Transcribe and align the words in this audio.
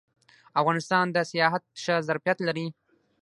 افغانستان 0.61 1.05
د 1.11 1.17
سیاحت 1.31 1.63
ښه 1.83 1.95
ظرفیت 2.07 2.37
لري 2.47 2.67